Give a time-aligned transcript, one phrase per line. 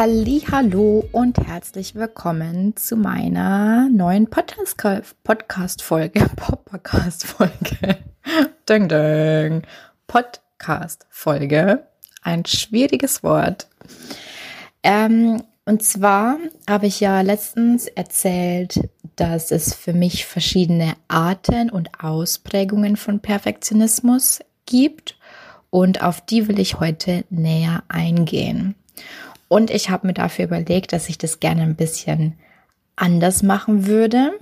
[0.00, 7.98] Hallo und herzlich willkommen zu meiner neuen Podcast Folge Podcast Folge
[8.68, 9.62] ding, ding.
[10.06, 11.82] Podcast Folge
[12.22, 13.66] ein schwieriges Wort.
[14.84, 16.36] Ähm, und zwar
[16.70, 24.38] habe ich ja letztens erzählt dass es für mich verschiedene Arten und Ausprägungen von Perfektionismus
[24.64, 25.18] gibt.
[25.70, 28.76] Und auf die will ich heute näher eingehen
[29.48, 32.38] und ich habe mir dafür überlegt, dass ich das gerne ein bisschen
[32.96, 34.32] anders machen würde.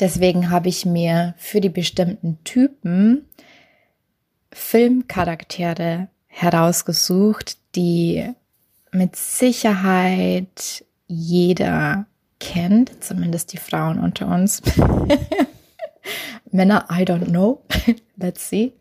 [0.00, 3.28] Deswegen habe ich mir für die bestimmten Typen
[4.52, 8.32] Filmcharaktere herausgesucht, die
[8.92, 12.06] mit Sicherheit jeder
[12.40, 14.62] kennt, zumindest die Frauen unter uns.
[16.50, 17.62] Männer, I don't know.
[18.16, 18.72] Let's see.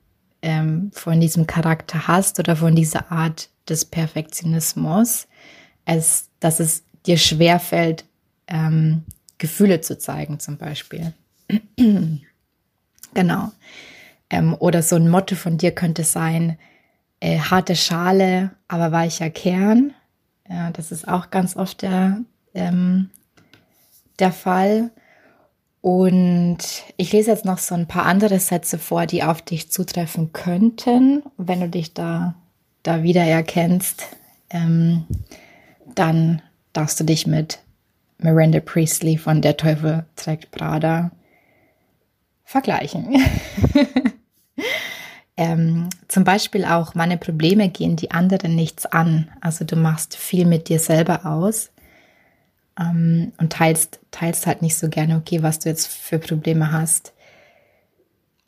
[0.41, 5.27] ähm, von diesem Charakter hast oder von dieser Art des Perfektionismus,
[5.85, 8.05] als dass es dir schwerfällt,
[8.47, 9.03] ähm,
[9.37, 11.13] Gefühle zu zeigen zum Beispiel.
[13.13, 13.51] genau.
[14.29, 16.57] Ähm, oder so ein Motto von dir könnte sein,
[17.19, 19.93] äh, harte Schale, aber weicher Kern.
[20.47, 22.19] Ja, das ist auch ganz oft der,
[22.53, 23.09] ähm,
[24.19, 24.91] der Fall.
[25.81, 26.57] Und
[26.97, 31.23] ich lese jetzt noch so ein paar andere Sätze vor, die auf dich zutreffen könnten.
[31.37, 32.35] wenn du dich da,
[32.83, 34.07] da wiedererkennst,
[34.49, 35.05] ähm,
[35.95, 36.41] dann
[36.73, 37.59] darfst du dich mit
[38.17, 41.11] Miranda Priestley von Der Teufel trägt Prada
[42.49, 43.15] vergleichen.
[45.37, 49.29] ähm, zum Beispiel auch, meine Probleme gehen die anderen nichts an.
[49.39, 51.69] Also du machst viel mit dir selber aus
[52.79, 57.13] ähm, und teilst, teilst halt nicht so gerne, okay, was du jetzt für Probleme hast.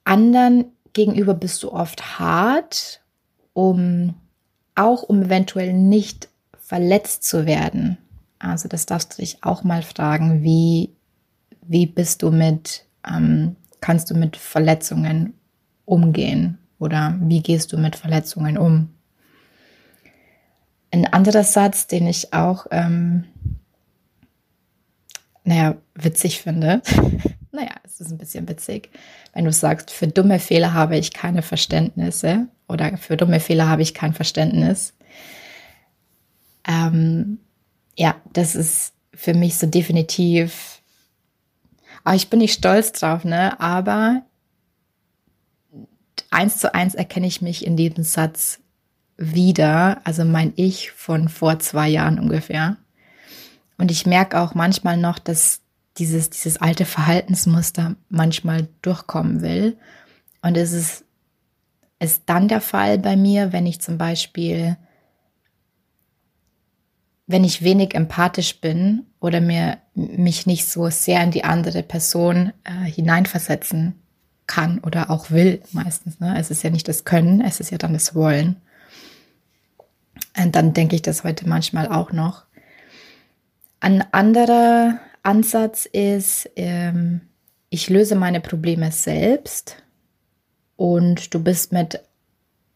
[0.03, 3.01] Anderen gegenüber bist du oft hart,
[3.53, 4.15] um
[4.73, 6.27] auch um eventuell nicht
[6.59, 7.99] verletzt zu werden.
[8.39, 10.89] Also das darfst du dich auch mal fragen, wie,
[11.61, 15.33] wie bist du mit ähm, kannst du mit Verletzungen
[15.85, 18.89] umgehen oder wie gehst du mit Verletzungen um?
[20.91, 23.25] Ein anderer Satz, den ich auch, ähm,
[25.43, 26.81] naja, witzig finde.
[27.51, 28.89] naja, es ist ein bisschen witzig,
[29.33, 33.81] wenn du sagst, für dumme Fehler habe ich keine Verständnisse oder für dumme Fehler habe
[33.81, 34.93] ich kein Verständnis.
[36.67, 37.39] Ähm,
[37.97, 40.80] ja, das ist für mich so definitiv
[42.03, 43.59] aber ich bin nicht stolz drauf, ne?
[43.59, 44.23] Aber
[46.29, 48.59] eins zu eins erkenne ich mich in diesem Satz
[49.17, 52.77] wieder, also mein Ich von vor zwei Jahren ungefähr.
[53.77, 55.61] Und ich merke auch manchmal noch, dass
[55.97, 59.77] dieses, dieses alte Verhaltensmuster manchmal durchkommen will.
[60.41, 61.05] Und es ist,
[61.99, 64.77] ist dann der Fall bei mir, wenn ich zum Beispiel,
[67.27, 72.51] wenn ich wenig empathisch bin oder mir mich nicht so sehr in die andere Person
[72.63, 73.95] äh, hineinversetzen
[74.47, 76.19] kann oder auch will meistens.
[76.19, 76.35] Ne?
[76.37, 78.57] Es ist ja nicht das Können, es ist ja dann das Wollen.
[80.35, 82.45] Und dann denke ich das heute manchmal auch noch.
[83.79, 87.21] Ein anderer Ansatz ist, ähm,
[87.69, 89.77] ich löse meine Probleme selbst
[90.77, 92.01] und du bist mit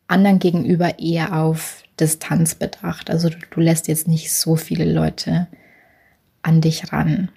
[0.07, 3.09] anderen gegenüber eher auf Distanz bedacht.
[3.09, 5.47] Also du, du lässt jetzt nicht so viele Leute
[6.45, 7.29] an dich ran.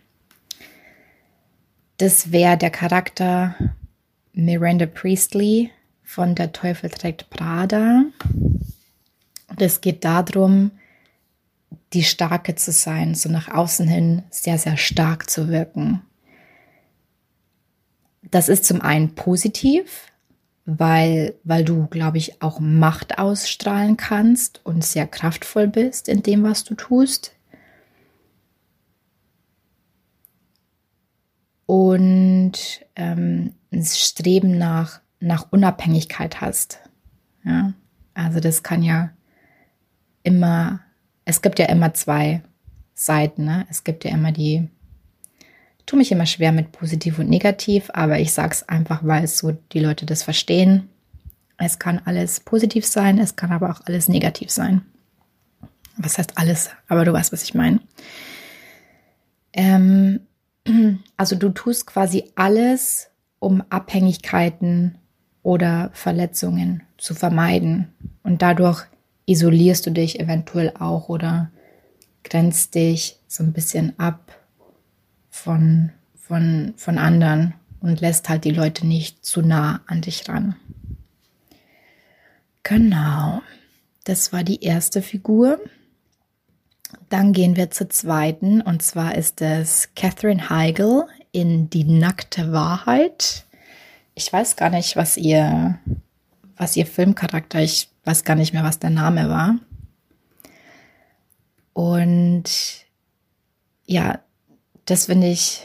[1.97, 3.55] Das wäre der Charakter
[4.33, 5.71] Miranda Priestley
[6.05, 8.05] von Der Teufel trägt Prada.
[9.49, 10.73] Und es geht darum,
[11.95, 16.03] die Starke zu sein, so nach außen hin sehr, sehr stark zu wirken.
[18.31, 20.13] Das ist zum einen positiv,
[20.67, 26.43] weil, weil du, glaube ich, auch Macht ausstrahlen kannst und sehr kraftvoll bist in dem,
[26.43, 27.38] was du tust.
[31.69, 36.81] Und ähm, ein Streben nach, nach Unabhängigkeit hast.
[37.45, 37.75] Ja?
[38.15, 39.11] Also das kann ja
[40.23, 40.81] immer,
[41.27, 42.43] es gibt ja immer zwei
[42.95, 43.45] Seiten.
[43.45, 43.67] Ne?
[43.69, 44.67] Es gibt ja immer die,
[45.85, 49.37] tue mich immer schwer mit positiv und negativ, aber ich sage es einfach, weil es
[49.37, 50.89] so die Leute das verstehen.
[51.59, 54.87] Es kann alles positiv sein, es kann aber auch alles negativ sein.
[55.99, 56.71] Was heißt alles?
[56.89, 57.81] Aber du weißt, was ich meine.
[59.53, 60.21] Ähm,
[61.17, 64.99] also du tust quasi alles, um Abhängigkeiten
[65.43, 67.93] oder Verletzungen zu vermeiden.
[68.23, 68.85] Und dadurch
[69.27, 71.51] isolierst du dich eventuell auch oder
[72.25, 74.37] grenzt dich so ein bisschen ab
[75.31, 80.57] von, von, von anderen und lässt halt die Leute nicht zu nah an dich ran.
[82.63, 83.41] Genau,
[84.05, 85.61] das war die erste Figur.
[87.09, 93.47] Dann gehen wir zur zweiten und zwar ist es Catherine Heigl in Die nackte Wahrheit.
[94.15, 95.79] Ich weiß gar nicht, was ihr,
[96.57, 99.57] was ihr Filmcharakter, ich weiß gar nicht mehr, was der Name war.
[101.73, 102.45] Und
[103.87, 104.19] ja,
[104.85, 105.63] das finde ich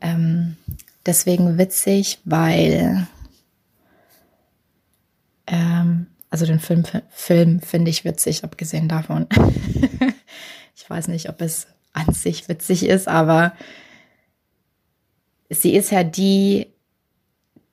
[0.00, 0.56] ähm,
[1.06, 3.06] deswegen witzig, weil
[5.46, 9.26] ähm, also den Film, Film finde ich witzig, abgesehen davon.
[10.76, 13.54] ich weiß nicht, ob es an sich witzig ist, aber
[15.50, 16.66] sie ist ja die,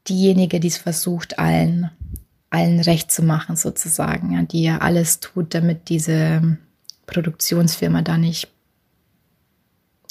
[0.08, 1.92] diejenige, die es versucht, allen,
[2.50, 6.58] allen recht zu machen, sozusagen, ja, die ja alles tut, damit diese
[7.08, 8.48] Produktionsfirma da nicht,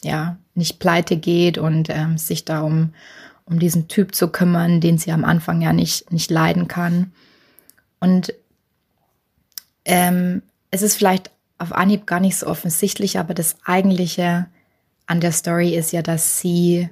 [0.03, 2.93] ja, nicht pleite geht und ähm, sich da um,
[3.47, 7.13] um diesen Typ zu kümmern, den sie am Anfang ja nicht, nicht leiden kann.
[8.05, 8.35] Und
[9.87, 14.45] ähm, es ist vielleicht auf Anhieb gar nicht so offensichtlich, aber das eigentliche
[15.07, 16.91] an der Story ist ja, dass sie,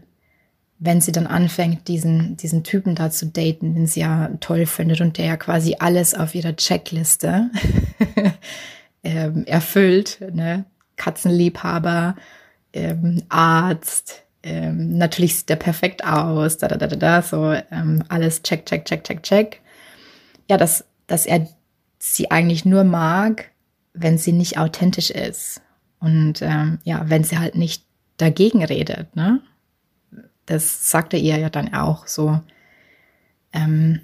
[0.78, 5.02] wenn sie dann anfängt, diesen, diesen Typen da zu daten, den sie ja toll findet
[5.02, 7.50] und der ja quasi alles auf ihrer Checkliste
[9.04, 10.64] ähm, erfüllt, ne?
[10.96, 12.16] Katzenliebhaber,
[12.72, 18.02] ähm, Arzt, ähm, natürlich sieht der perfekt aus, da, da, da, da, da, so ähm,
[18.08, 19.60] alles check, check, check, check, check.
[20.48, 21.46] Ja, dass, dass er
[21.98, 23.50] sie eigentlich nur mag,
[23.92, 25.60] wenn sie nicht authentisch ist.
[26.00, 27.84] Und ähm, ja, wenn sie halt nicht
[28.16, 29.42] dagegen redet, ne?
[30.46, 32.40] Das sagte ihr ja dann auch so
[33.52, 34.00] ähm,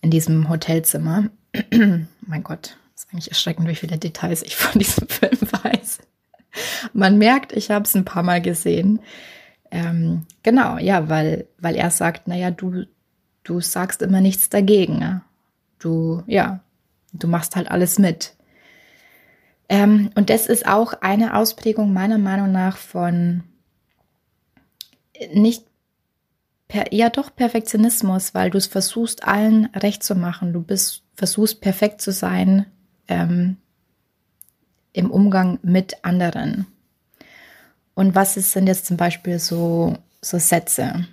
[0.00, 1.30] in diesem Hotelzimmer.
[1.70, 6.00] mein Gott, ist eigentlich erschreckend, wie viele Details ich von diesem Film weiß.
[6.92, 8.98] Man merkt, ich habe es ein paar Mal gesehen.
[9.70, 12.86] Ähm, genau, ja, weil, weil er sagt, naja, du,
[13.44, 14.98] du sagst immer nichts dagegen.
[14.98, 15.22] Ne?
[15.84, 16.60] Du, ja,
[17.12, 18.34] du machst halt alles mit.
[19.68, 23.44] Ähm, und das ist auch eine Ausprägung meiner Meinung nach von
[25.34, 25.66] nicht
[26.68, 30.54] per, ja doch Perfektionismus, weil du es versuchst, allen recht zu machen.
[30.54, 32.64] Du bist, versuchst perfekt zu sein
[33.06, 33.58] ähm,
[34.94, 36.66] im Umgang mit anderen.
[37.92, 41.06] Und was ist, sind jetzt zum Beispiel so, so Sätze?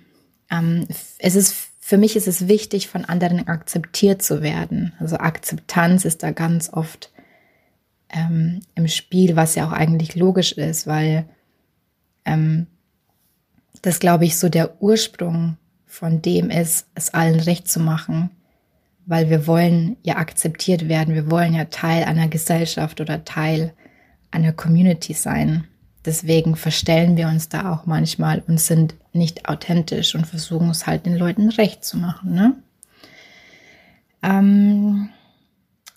[0.50, 0.86] Ähm,
[1.18, 4.92] es ist, für mich ist es wichtig, von anderen akzeptiert zu werden.
[5.00, 7.10] Also Akzeptanz ist da ganz oft
[8.08, 11.24] ähm, im Spiel, was ja auch eigentlich logisch ist, weil
[12.24, 12.68] ähm,
[13.82, 18.30] das, glaube ich, so der Ursprung von dem ist, es allen recht zu machen,
[19.04, 23.74] weil wir wollen ja akzeptiert werden, wir wollen ja Teil einer Gesellschaft oder Teil
[24.30, 25.66] einer Community sein.
[26.04, 31.06] Deswegen verstellen wir uns da auch manchmal und sind nicht authentisch und versuchen es halt
[31.06, 32.34] den Leuten recht zu machen.
[32.34, 32.56] Ne?
[34.22, 35.10] Ähm,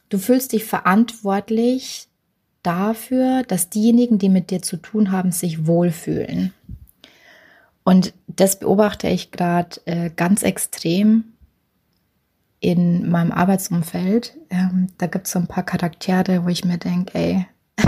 [0.10, 2.08] du fühlst dich verantwortlich
[2.62, 6.54] dafür, dass diejenigen, die mit dir zu tun haben, sich wohlfühlen.
[7.84, 11.26] Und das beobachte ich gerade äh, ganz extrem
[12.60, 14.36] in meinem Arbeitsumfeld.
[14.50, 17.46] Ähm, da gibt es so ein paar Charaktere, wo ich mir denke, ey,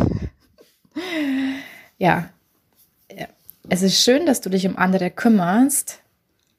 [1.97, 2.29] ja,
[3.69, 5.99] es ist schön, dass du dich um andere kümmerst,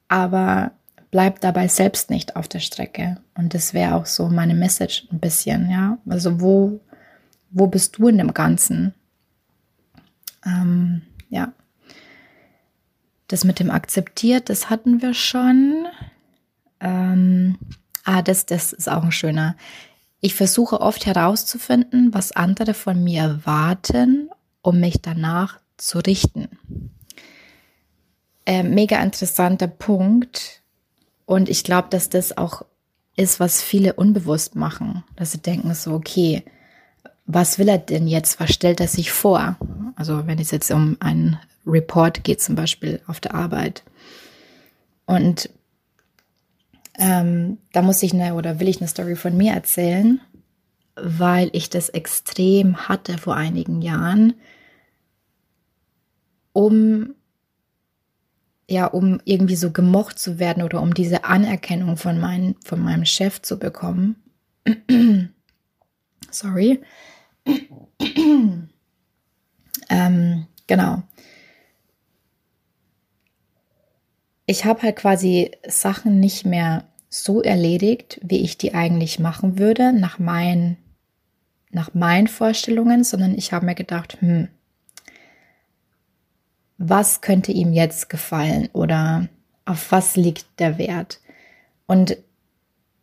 [0.07, 0.71] aber
[1.11, 3.17] bleib dabei selbst nicht auf der Strecke.
[3.35, 5.97] Und das wäre auch so meine Message ein bisschen, ja.
[6.07, 6.79] Also wo,
[7.49, 8.93] wo bist du in dem Ganzen?
[10.45, 11.51] Ähm, ja.
[13.27, 15.87] Das mit dem akzeptiert, das hatten wir schon.
[16.79, 17.57] Ähm,
[18.03, 19.55] ah, das, das ist auch ein schöner.
[20.21, 24.29] Ich versuche oft herauszufinden, was andere von mir erwarten,
[24.61, 26.49] um mich danach zu richten.
[28.45, 30.61] Äh, mega interessanter Punkt.
[31.25, 32.65] Und ich glaube, dass das auch
[33.15, 35.03] ist, was viele unbewusst machen.
[35.15, 36.43] Dass sie denken so, okay,
[37.25, 38.39] was will er denn jetzt?
[38.39, 39.57] Was stellt er sich vor?
[39.95, 43.83] Also wenn es jetzt um einen Report geht, zum Beispiel auf der Arbeit.
[45.05, 45.49] Und
[46.97, 50.21] ähm, da muss ich eine oder will ich eine Story von mir erzählen,
[51.03, 54.33] weil ich das extrem hatte vor einigen Jahren,
[56.53, 57.15] um
[58.69, 63.03] ja, um irgendwie so gemocht zu werden oder um diese Anerkennung von, mein, von meinem
[63.03, 64.15] Chef zu bekommen.
[66.31, 66.79] Sorry.
[69.89, 71.01] ähm, genau.
[74.45, 79.93] Ich habe halt quasi Sachen nicht mehr so erledigt, wie ich die eigentlich machen würde,
[79.93, 80.77] nach meinen,
[81.71, 84.47] nach meinen Vorstellungen, sondern ich habe mir gedacht, hm,
[86.77, 89.27] was könnte ihm jetzt gefallen oder
[89.65, 91.19] auf was liegt der Wert.
[91.85, 92.17] Und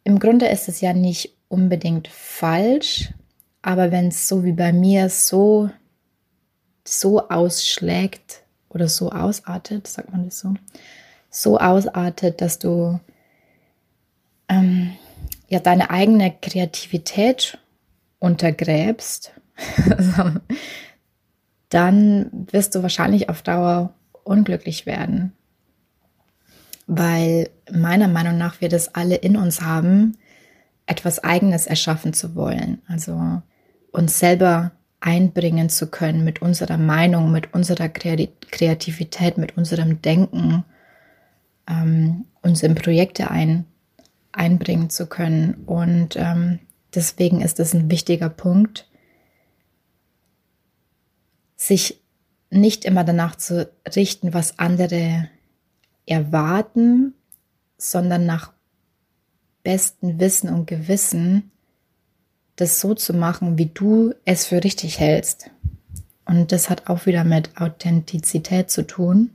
[0.02, 3.12] im Grunde ist es ja nicht unbedingt falsch,
[3.62, 5.70] aber wenn es so wie bei mir so,
[6.85, 10.54] so ausschlägt oder so ausartet, sagt man das so,
[11.30, 12.99] so ausartet, dass du
[14.49, 14.96] ähm,
[15.49, 17.58] ja deine eigene Kreativität
[18.26, 19.33] untergräbst,
[21.68, 25.33] dann wirst du wahrscheinlich auf Dauer unglücklich werden.
[26.87, 30.18] Weil meiner Meinung nach wir das alle in uns haben,
[30.87, 32.83] etwas Eigenes erschaffen zu wollen.
[32.88, 33.42] Also
[33.92, 40.64] uns selber einbringen zu können mit unserer Meinung, mit unserer Kreativität, mit unserem Denken,
[41.68, 43.64] ähm, uns in Projekte ein,
[44.33, 45.54] einbringen zu können.
[45.66, 46.61] Und ähm,
[46.96, 48.88] deswegen ist es ein wichtiger Punkt,
[51.56, 52.00] sich
[52.50, 55.28] nicht immer danach zu richten, was andere
[56.06, 57.14] erwarten,
[57.78, 58.52] sondern nach
[59.62, 61.50] bestem Wissen und Gewissen
[62.56, 65.50] das so zu machen, wie du es für richtig hältst.
[66.24, 69.30] Und das hat auch wieder mit Authentizität zu tun.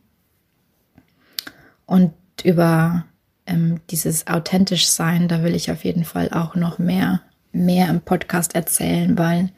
[1.86, 2.14] Und
[2.44, 3.06] über
[3.46, 7.22] ähm, dieses authentisch sein, da will ich auf jeden Fall auch noch mehr,
[7.52, 9.50] mehr im Podcast erzählen, weil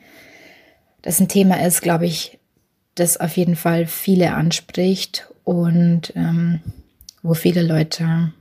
[1.02, 2.40] das ein Thema ist, glaube ich,
[2.96, 6.62] das auf jeden Fall viele anspricht und ähm,
[7.22, 8.34] wo viele Leute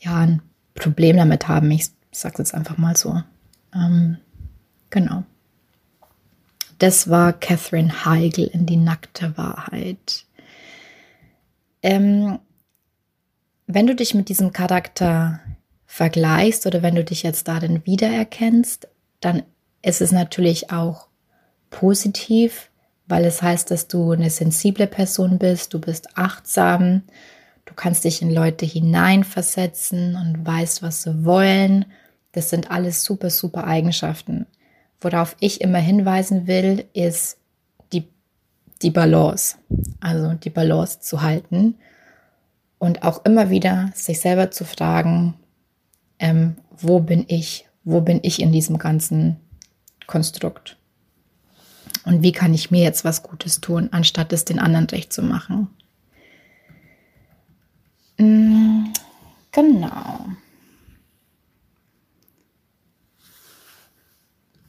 [0.00, 0.42] ja ein
[0.74, 1.70] Problem damit haben.
[1.70, 3.22] Ich sage jetzt einfach mal so.
[3.74, 4.18] Ähm,
[4.90, 5.24] genau.
[6.78, 10.26] Das war Catherine Heigl in die nackte Wahrheit.
[11.82, 12.38] Ähm,
[13.66, 15.40] wenn du dich mit diesem Charakter
[15.94, 18.88] vergleichst oder wenn du dich jetzt darin wiedererkennst,
[19.20, 19.44] dann
[19.80, 21.06] ist es natürlich auch
[21.70, 22.68] positiv,
[23.06, 27.02] weil es heißt, dass du eine sensible Person bist, du bist achtsam,
[27.64, 31.84] du kannst dich in Leute hineinversetzen und weißt, was sie wollen.
[32.32, 34.46] Das sind alles super, super Eigenschaften.
[35.00, 37.38] Worauf ich immer hinweisen will, ist
[37.92, 38.08] die,
[38.82, 39.58] die Balance.
[40.00, 41.76] Also die Balance zu halten
[42.80, 45.34] und auch immer wieder sich selber zu fragen,
[46.18, 49.36] ähm, wo bin ich, wo bin ich in diesem ganzen
[50.06, 50.76] Konstrukt?
[52.04, 55.22] Und wie kann ich mir jetzt was Gutes tun, anstatt es den anderen recht zu
[55.22, 55.68] machen?
[58.18, 58.92] Mm,
[59.52, 60.26] genau.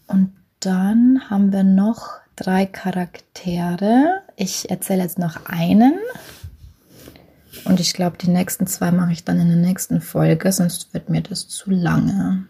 [0.07, 4.21] Und dann haben wir noch drei Charaktere.
[4.35, 5.95] Ich erzähle jetzt noch einen.
[7.65, 11.09] Und ich glaube, die nächsten zwei mache ich dann in der nächsten Folge, sonst wird
[11.09, 12.45] mir das zu lange.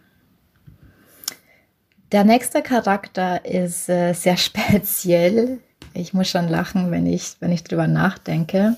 [2.11, 5.59] Der nächste Charakter ist äh, sehr speziell.
[5.93, 8.75] Ich muss schon lachen, wenn ich, wenn ich drüber nachdenke.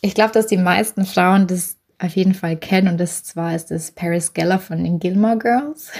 [0.00, 3.70] Ich glaube, dass die meisten Frauen das auf jeden Fall kennen und das zwar ist
[3.70, 5.90] das Paris Geller von den Gilmore Girls.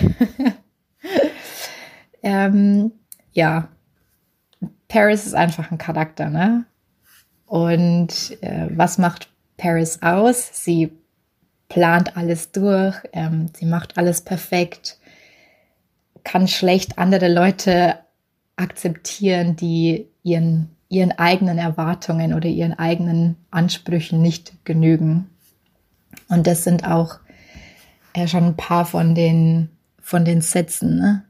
[2.23, 2.93] ähm,
[3.33, 3.69] ja,
[4.87, 6.67] Paris ist einfach ein Charakter, ne?
[7.47, 10.64] Und äh, was macht Paris aus?
[10.64, 10.90] Sie
[11.68, 14.98] plant alles durch, ähm, sie macht alles perfekt,
[16.24, 17.98] kann schlecht andere Leute
[18.56, 25.28] akzeptieren, die ihren, ihren eigenen Erwartungen oder ihren eigenen Ansprüchen nicht genügen.
[26.28, 27.18] Und das sind auch
[28.16, 29.68] ja, schon ein paar von den,
[30.00, 31.24] von den Sätzen, ne?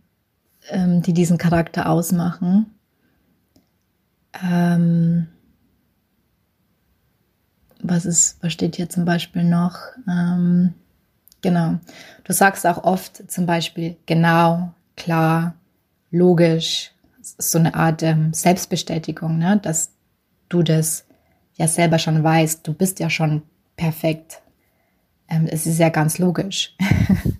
[0.70, 2.74] ähm, die diesen Charakter ausmachen.
[4.42, 5.28] Ähm,
[7.88, 9.78] was ist, was steht hier zum Beispiel noch?
[10.08, 10.74] Ähm,
[11.40, 11.78] genau.
[12.24, 15.54] Du sagst auch oft zum Beispiel genau, klar,
[16.10, 16.92] logisch.
[17.20, 19.58] so eine Art ähm, Selbstbestätigung, ne?
[19.62, 19.90] dass
[20.48, 21.04] du das
[21.54, 22.66] ja selber schon weißt.
[22.66, 23.42] Du bist ja schon
[23.76, 24.40] perfekt.
[25.28, 26.74] Ähm, es ist ja ganz logisch.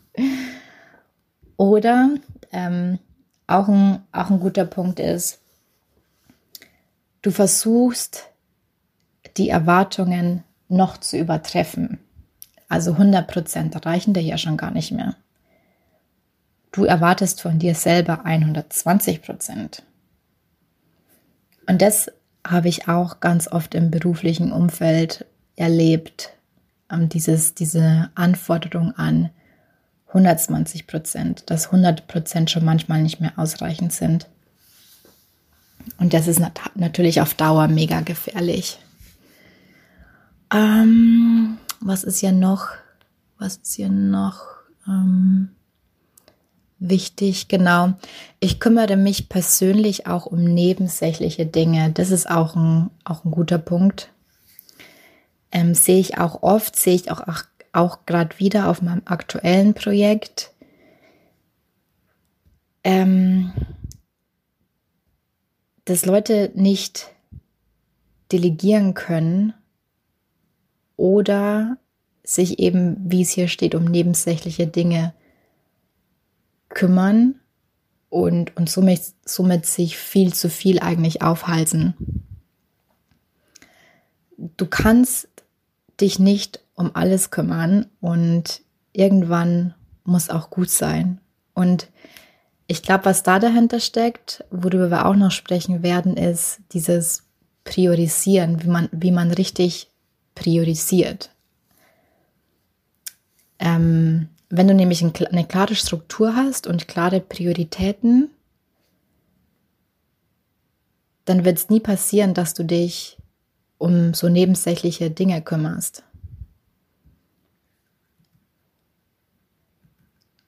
[1.56, 2.10] Oder
[2.52, 2.98] ähm,
[3.46, 5.40] auch, ein, auch ein guter Punkt ist,
[7.22, 8.27] du versuchst
[9.38, 11.98] die Erwartungen noch zu übertreffen.
[12.68, 15.16] Also 100 Prozent reichen dir ja schon gar nicht mehr.
[16.72, 19.82] Du erwartest von dir selber 120 Prozent.
[21.66, 22.10] Und das
[22.46, 25.26] habe ich auch ganz oft im beruflichen Umfeld
[25.56, 26.30] erlebt,
[26.90, 29.30] ähm, dieses, diese Anforderung an
[30.08, 34.26] 120 Prozent, dass 100 Prozent schon manchmal nicht mehr ausreichend sind.
[35.98, 38.78] Und das ist nat natürlich auf Dauer mega gefährlich.
[40.52, 42.68] Ähm, was ist hier noch?
[43.38, 44.40] Was ist hier noch
[44.86, 45.50] ähm,
[46.78, 47.48] wichtig?
[47.48, 47.94] Genau.
[48.40, 51.90] Ich kümmere mich persönlich auch um nebensächliche Dinge.
[51.90, 54.10] Das ist auch ein, auch ein guter Punkt
[55.52, 57.42] ähm, sehe ich auch oft, sehe ich auch, auch,
[57.72, 60.52] auch gerade wieder auf meinem aktuellen Projekt.
[62.84, 63.52] Ähm,
[65.84, 67.08] dass Leute nicht
[68.30, 69.54] delegieren können
[70.98, 71.78] oder
[72.24, 75.14] sich eben, wie es hier steht, um nebensächliche Dinge
[76.68, 77.36] kümmern
[78.10, 81.94] und, und somit, somit sich viel zu viel eigentlich aufhalten.
[84.36, 85.28] Du kannst
[86.00, 91.20] dich nicht um alles kümmern und irgendwann muss auch gut sein.
[91.54, 91.88] Und
[92.66, 97.24] ich glaube, was da dahinter steckt, worüber wir auch noch sprechen werden, ist dieses
[97.64, 99.90] Priorisieren, wie man, wie man richtig
[100.38, 101.30] priorisiert.
[103.58, 108.30] Ähm, wenn du nämlich eine klare Struktur hast und klare Prioritäten,
[111.24, 113.18] dann wird es nie passieren, dass du dich
[113.76, 116.02] um so nebensächliche Dinge kümmerst.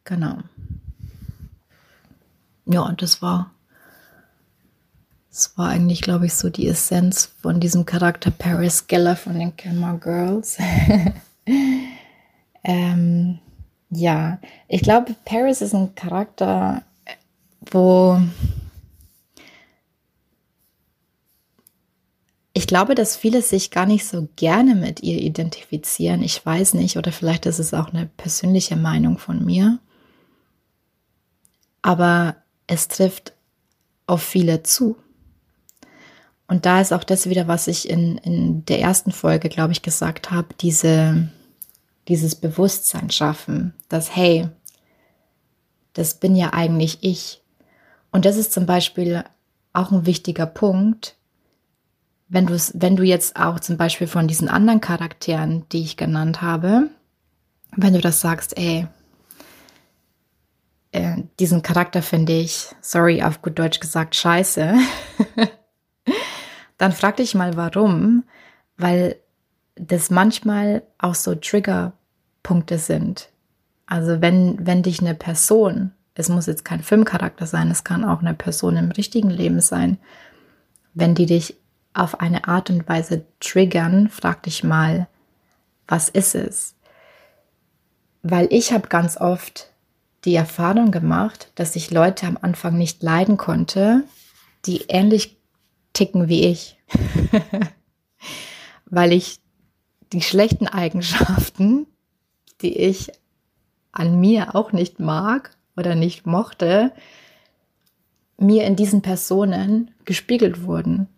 [0.05, 0.39] Genau.
[2.67, 3.53] Ja, das war,
[5.31, 9.57] das war eigentlich, glaube ich, so die Essenz von diesem Charakter Paris Geller von den
[9.57, 10.59] Kilmer Girls.
[12.65, 13.39] ähm,
[13.91, 16.83] ja, ich glaube, Paris ist ein Charakter,
[17.61, 18.21] wo
[22.53, 26.23] Ich glaube, dass viele sich gar nicht so gerne mit ihr identifizieren.
[26.23, 29.79] Ich weiß nicht, oder vielleicht ist es auch eine persönliche Meinung von mir.
[31.81, 33.33] Aber es trifft
[34.07, 34.97] auf viele zu.
[36.51, 39.83] Und da ist auch das wieder, was ich in, in der ersten Folge, glaube ich,
[39.83, 41.29] gesagt habe, diese,
[42.09, 44.49] dieses Bewusstsein schaffen, dass, hey,
[45.93, 47.41] das bin ja eigentlich ich.
[48.11, 49.23] Und das ist zum Beispiel
[49.73, 51.15] auch ein wichtiger Punkt,
[52.29, 56.43] wenn du wenn du jetzt auch zum Beispiel von diesen anderen Charakteren, die ich genannt
[56.43, 56.89] habe,
[57.77, 58.89] wenn du das sagst, ey,
[60.91, 64.75] äh, diesen Charakter finde ich, sorry, auf gut Deutsch gesagt, scheiße,
[66.81, 68.25] dann frag dich mal warum,
[68.79, 69.17] weil
[69.75, 73.29] das manchmal auch so Triggerpunkte sind.
[73.85, 78.21] Also wenn, wenn dich eine Person, es muss jetzt kein Filmcharakter sein, es kann auch
[78.21, 79.99] eine Person im richtigen Leben sein,
[80.95, 81.57] wenn die dich
[81.93, 85.07] auf eine Art und Weise triggern, frag dich mal,
[85.87, 86.77] was ist es?
[88.23, 89.71] Weil ich habe ganz oft
[90.25, 94.05] die Erfahrung gemacht, dass ich Leute am Anfang nicht leiden konnte,
[94.65, 95.40] die ähnlich
[95.93, 96.79] ticken wie ich.
[98.87, 99.41] Weil ich
[100.13, 101.87] die schlechten Eigenschaften,
[102.61, 103.13] die ich
[103.93, 106.93] an mir auch nicht mag oder nicht mochte,
[108.39, 111.09] mir in diesen Personen gespiegelt wurden.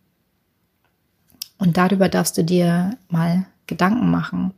[1.58, 4.52] Und darüber darfst du dir mal Gedanken machen.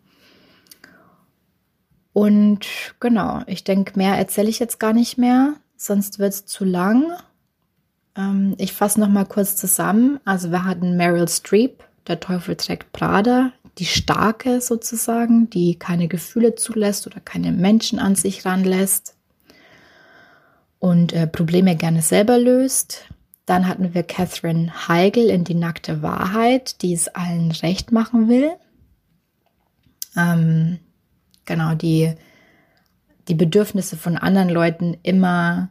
[2.14, 2.66] Und
[3.00, 7.12] genau, ich denke, mehr erzähle ich jetzt gar nicht mehr, sonst wird es zu lang.
[8.16, 10.20] Ähm, ich fasse noch mal kurz zusammen.
[10.24, 16.54] Also wir hatten Meryl Streep, der Teufel trägt Prada, die starke sozusagen, die keine Gefühle
[16.54, 19.16] zulässt oder keine Menschen an sich ranlässt
[20.78, 23.06] und äh, Probleme gerne selber löst.
[23.46, 28.52] Dann hatten wir Catherine Heigl in die nackte Wahrheit, die es allen recht machen will.
[30.16, 30.78] Ähm,
[31.44, 32.14] genau, die
[33.28, 35.70] die Bedürfnisse von anderen Leuten immer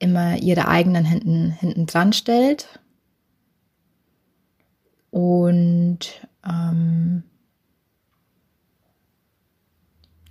[0.00, 2.80] immer ihre eigenen hinten, hinten dran stellt.
[5.10, 7.22] Und ähm,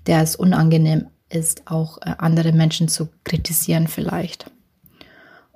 [0.08, 4.52] der es unangenehm ist, auch äh, andere Menschen zu kritisieren vielleicht.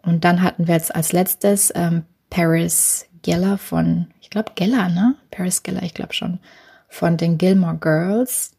[0.04, 5.15] Und dann hatten wir jetzt als letztes ähm, Paris Geller von, ich glaube Geller, ne?
[5.32, 6.39] Paris Geller, ich glaube schon,
[6.89, 8.56] von den Gilmore Girls,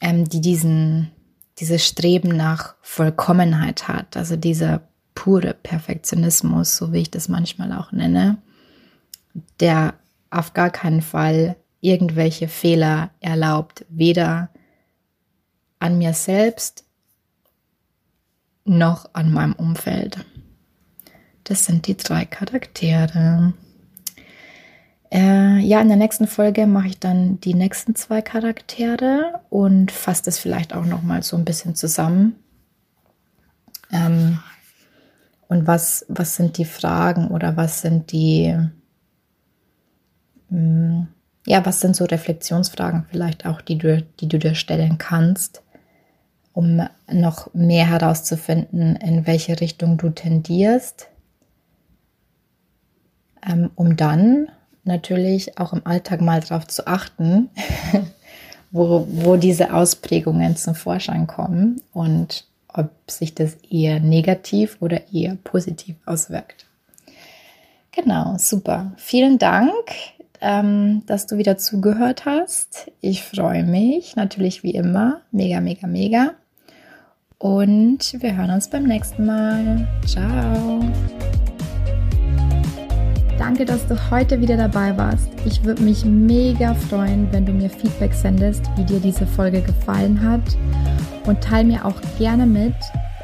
[0.00, 1.12] ähm, die diesen
[1.58, 4.82] dieses Streben nach Vollkommenheit hat, also dieser
[5.14, 8.38] pure Perfektionismus, so wie ich das manchmal auch nenne,
[9.60, 9.94] der
[10.30, 14.50] auf gar keinen Fall irgendwelche Fehler erlaubt, weder
[15.78, 16.84] an mir selbst
[18.64, 20.24] noch an meinem Umfeld.
[21.44, 23.54] Das sind die drei Charaktere.
[25.16, 30.24] Äh, ja, in der nächsten Folge mache ich dann die nächsten zwei Charaktere und fasse
[30.24, 32.36] das vielleicht auch noch mal so ein bisschen zusammen.
[33.90, 34.40] Ähm,
[35.48, 38.54] und was, was sind die Fragen oder was sind die,
[40.50, 41.08] mh, mm,
[41.46, 45.62] ja, was sind so Reflexionsfragen vielleicht auch, die du, die du dir stellen kannst,
[46.52, 51.08] um noch mehr herauszufinden, in welche Richtung du tendierst,
[53.48, 54.48] ähm, um dann
[54.86, 57.50] natürlich auch im Alltag mal darauf zu achten,
[58.70, 65.36] wo, wo diese Ausprägungen zum Vorschein kommen und ob sich das eher negativ oder eher
[65.44, 66.66] positiv auswirkt.
[67.92, 68.92] Genau, super.
[68.96, 69.72] Vielen Dank,
[70.42, 72.90] ähm, dass du wieder zugehört hast.
[73.00, 75.22] Ich freue mich natürlich wie immer.
[75.30, 76.34] Mega, mega, mega.
[77.38, 79.88] Und wir hören uns beim nächsten Mal.
[80.06, 80.80] Ciao.
[83.38, 85.28] Danke, dass du heute wieder dabei warst.
[85.44, 90.22] Ich würde mich mega freuen, wenn du mir Feedback sendest, wie dir diese Folge gefallen
[90.22, 90.40] hat.
[91.26, 92.74] Und teile mir auch gerne mit,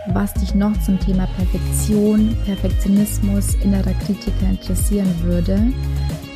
[0.08, 5.58] was dich noch zum Thema Perfektion, Perfektionismus, innerer Kritiker interessieren würde.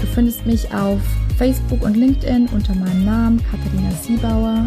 [0.01, 1.01] Du findest mich auf
[1.37, 4.67] Facebook und LinkedIn unter meinem Namen Katharina Siebauer